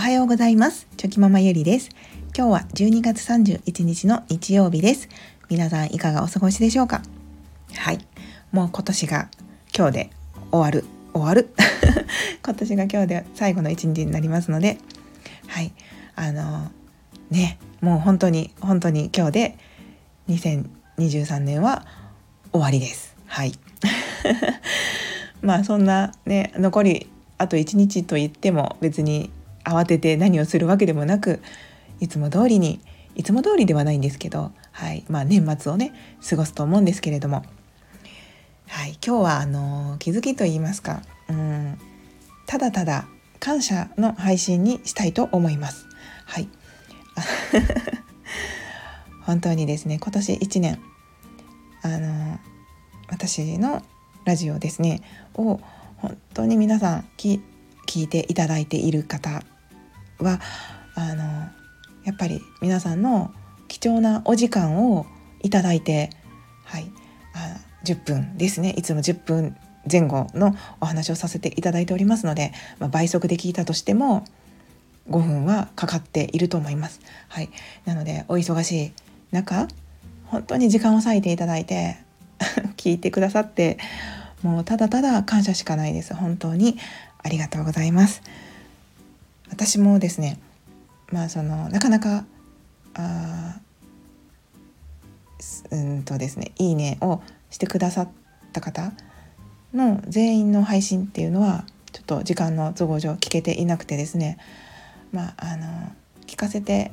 [0.00, 0.86] はようございます。
[0.96, 1.90] チョキママゆりです。
[2.34, 5.10] 今日は12月31日の日曜日です。
[5.50, 7.02] 皆さんいかがお過ごしでしょうか？
[7.76, 7.98] はい。
[8.50, 9.28] もう今年が
[9.76, 10.10] 今日で
[10.50, 10.86] 終わる。
[11.12, 11.54] 終わる。
[12.42, 14.78] 今年が今日で最後の一日になりますので。
[15.48, 15.70] はい。
[16.16, 16.70] あの
[17.30, 19.58] ねもう本当に本当に今日で
[20.30, 21.84] 2023年は
[22.52, 23.14] 終わりです。
[23.26, 23.52] はい。
[25.42, 29.30] まあそんなね残りあと1日と言っても別に
[29.64, 31.40] 慌てて何をするわけでもなく
[32.00, 32.80] いつも通りに
[33.14, 35.92] いつも通りではないんですけど、はいまあ、年末をね
[36.28, 37.44] 過ごすと思うんですけれども、
[38.68, 41.78] はい、今日はあの気づきと言いますか、うん、
[42.46, 43.06] ただただ
[43.38, 45.86] 感謝の配信にしたいと思います。
[46.26, 46.48] はい
[49.26, 50.78] 本当にですね今年1年
[51.82, 52.38] あの
[53.08, 53.82] 私の
[54.24, 55.02] ラジオですね
[55.34, 55.60] を
[55.96, 57.40] 本当に皆さん聞
[57.90, 59.42] 聞いていただいている方
[60.20, 60.40] は
[60.94, 61.24] あの
[62.04, 63.34] やっぱり皆さんの
[63.66, 65.06] 貴重なお時間を
[65.42, 66.10] いただいて、
[66.64, 66.88] はい、
[67.34, 68.74] あ10分ですね。
[68.76, 69.56] いつも10分
[69.90, 74.24] 前後のお話をさせていただいておりますので、まあ、倍速で聞いたとしても
[75.08, 77.00] 5分はかかっていると思います。
[77.28, 77.50] はい、
[77.86, 78.92] なのでお忙しい
[79.32, 79.66] 中
[80.26, 81.96] 本当に時間を割いていただいて
[82.76, 83.78] 聞いてくださって
[84.42, 86.14] もうただただ感謝しかないです。
[86.14, 86.78] 本当に。
[87.22, 88.22] ありがとうございます。
[89.50, 90.38] 私もですね
[91.12, 92.24] まあそのなかなか
[92.94, 93.60] あ
[95.70, 98.08] うんとですねいいねをしてくださっ
[98.52, 98.92] た方
[99.74, 104.38] の全員の配信っていうのはちょっと時間の都合上聞けていなくてですね
[105.12, 105.66] まああの
[106.26, 106.90] 聞かせて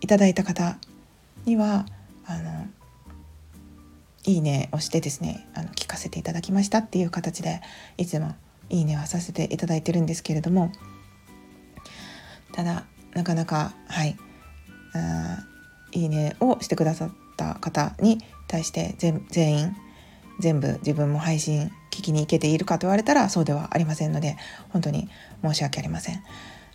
[0.00, 0.78] いただいた方
[1.44, 1.86] には
[2.26, 2.66] あの
[4.24, 7.60] いいねをしてですねあの聞かせていただきましたっていう形で
[7.96, 8.34] いつも
[8.68, 10.72] いいねはさせていただいてるんですけれども。
[12.52, 14.16] ただなかなかはい。
[14.94, 15.44] あ
[15.92, 18.18] いいねをしてくださった方に
[18.48, 19.76] 対して全員
[20.40, 24.36] 全部自分も配信聞きに行けているかと言われたらそうではありませんので
[24.70, 25.08] 本当に
[25.42, 26.22] 申し訳ありません。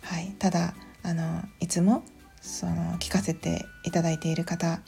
[0.02, 2.02] はい、ただあのいつも
[2.40, 4.80] その聞かせていただいている方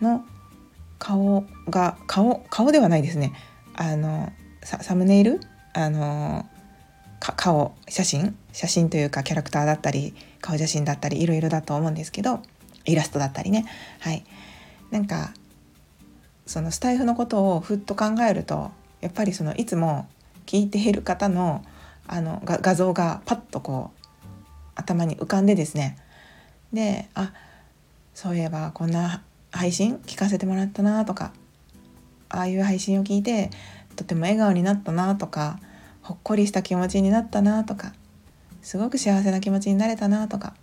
[0.00, 0.24] の
[0.98, 3.32] 顔が顔顔ではないですね。
[3.74, 4.32] あの
[4.62, 5.40] サムネイル
[5.72, 6.46] あの
[7.20, 12.42] 顔写真写真というかキャラクターだったり顔写真だったりいろいろだと思うんですけど
[12.84, 13.64] イラストだったりね。
[14.00, 14.24] はい。
[14.90, 15.32] なんか
[16.46, 20.06] そのスタイフのことをふっと考えるとやっぱりそのいつも
[20.46, 21.64] 聞いている方の
[22.06, 24.06] あの画像がパッとこう
[24.74, 25.96] 頭に浮かんでですね。
[26.72, 27.32] であ
[28.14, 31.32] そういえばこんな配信聞かせてもらったなとか
[32.28, 33.50] ああいう配信を聞いて
[33.96, 35.58] とても笑顔になったなとか
[36.02, 37.92] ほっこりした気持ちになったなとか
[38.62, 40.54] すごく幸せな気持ちになれたなとか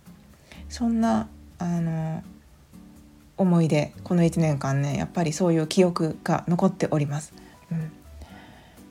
[0.68, 2.22] そんなあの
[3.36, 7.32] 思い出この1年間ねやっぱりそういう記憶が残っております。
[7.70, 7.90] うん、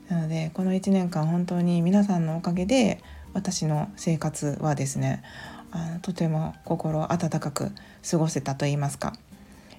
[0.08, 3.00] なのでこの1年間本当に皆さんのおかげで
[3.32, 5.22] 私の生活はですね
[5.70, 7.70] あのとても心温かく
[8.08, 9.14] 過ごせたと言いますか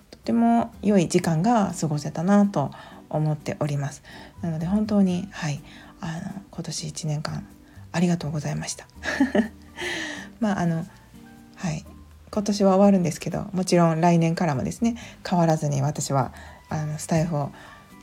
[0.09, 2.71] とても良い時間が過ごせたなと
[3.11, 4.03] 思っております
[4.41, 5.61] なので本当にはい
[5.99, 7.47] あの今年1年間
[7.91, 8.87] ありがとうございました
[10.39, 10.85] まああの
[11.55, 11.85] はい
[12.31, 14.95] 今年は終わるんですけどもちろん来年からもですね
[15.27, 16.33] 変わらずに私は
[16.69, 17.51] あのスタイフを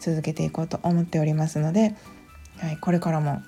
[0.01, 1.97] 続けていこうと思っておりますので、
[2.59, 3.43] はい、これからも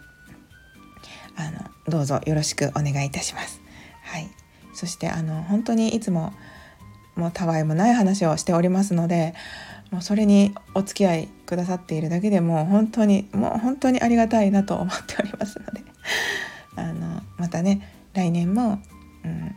[1.37, 3.61] あのどうぞよろしくお願いいたします。
[4.03, 4.29] はい、
[4.75, 6.33] そしてあの本当にいつも
[7.15, 9.35] もうたわいもない話をしておりますので
[9.91, 15.83] もうそれにお付き合いくださっているだけでもう本当にもう本当にありがたいなと思っておりますので
[16.77, 18.81] あのまたね来年も、
[19.25, 19.57] うん、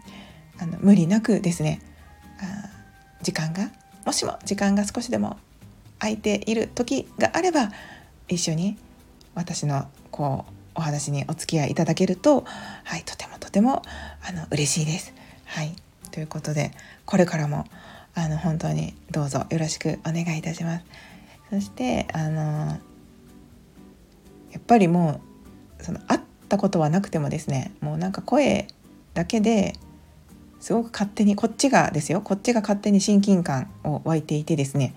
[0.59, 1.81] あの無理なくですね
[2.39, 2.69] あ
[3.21, 3.69] 時間が
[4.05, 5.37] もしも時間が少しでも
[5.99, 7.71] 空いている時があれば
[8.27, 8.77] 一緒に
[9.35, 12.43] 私のこうお話にお付き合いいただけると、
[12.83, 13.83] はい、とてもとても
[14.27, 15.13] あの嬉しいです。
[15.45, 15.75] はい
[16.11, 16.71] ということで
[17.05, 17.65] これからも
[18.15, 20.85] あの本当にどうぞよろしくお願いいたします。
[21.49, 22.41] そしてあの
[24.51, 25.21] やっぱりも
[25.79, 28.67] うその会ったことはなくてもですねもうなんか声
[29.13, 29.73] だけで
[30.59, 34.95] すごく勝手にこっちがですよこっちが勝手に親近感を湧いていてですね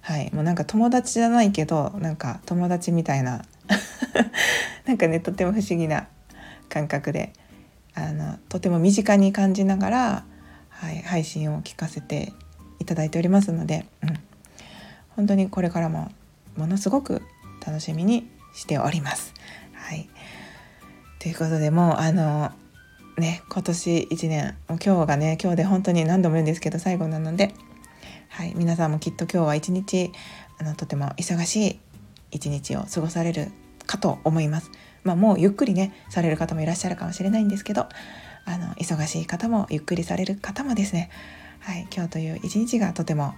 [0.00, 3.44] はいもうなんか友達じゃないけどなんか友達みたいな
[4.86, 6.06] なんかねとても不思議な
[6.68, 7.32] 感覚で
[7.94, 10.24] あのとても身近に感じながら
[10.82, 12.32] はい、配信を聞かせて
[12.82, 14.18] いただいておりますので、うん、
[15.10, 16.10] 本当にこれからも
[16.56, 17.22] ものすごく
[17.66, 19.32] 楽しみにしております。
[19.72, 20.08] はい、
[21.18, 22.50] ということでもうあの
[23.18, 27.54] ね今年1年もう今日がね今日で本当に何度も言うんですけど最後なので、
[28.28, 30.10] はい、皆さんもきっと今日は一日
[30.58, 31.80] あのとても忙しい
[32.30, 33.52] 一日を過ごされる
[33.86, 34.70] かと思います。
[35.04, 37.88] まあ、もうゆっくりねされる方もいらっしゃるかもしれないんですけど
[38.44, 41.10] あの忙しい方もゆっくりされる方もですね、
[41.62, 43.34] はい、今日という一日がとても、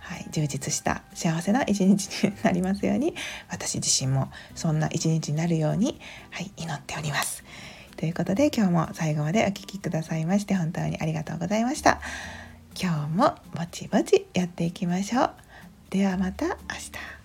[0.00, 3.14] はい、充実した幸せな一日になりますように
[3.48, 5.98] 私自身もそんな一日になるように、
[6.30, 7.44] はい、祈っております。
[7.96, 12.00] ということで今日も最後までお聴きくださいまして本当にありがとうございました。
[12.78, 15.30] 今日もぼちぼちやっていきましょう。
[15.88, 17.21] ではまた明日。